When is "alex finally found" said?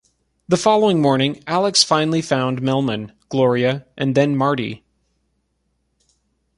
1.45-2.59